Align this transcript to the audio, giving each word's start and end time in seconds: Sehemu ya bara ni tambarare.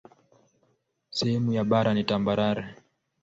Sehemu 1.09 1.53
ya 1.53 1.63
bara 1.63 1.93
ni 1.93 2.03
tambarare. 2.03 2.75